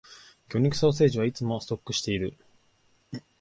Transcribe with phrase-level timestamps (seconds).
[0.49, 2.35] 魚肉ソーセージはいつもストックしている